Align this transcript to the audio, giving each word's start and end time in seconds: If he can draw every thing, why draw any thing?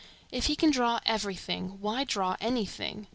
If 0.31 0.47
he 0.47 0.55
can 0.55 0.71
draw 0.71 0.99
every 1.05 1.35
thing, 1.35 1.79
why 1.79 2.05
draw 2.05 2.35
any 2.39 2.65
thing? 2.65 3.05